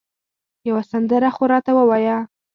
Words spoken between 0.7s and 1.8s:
سندره خو راته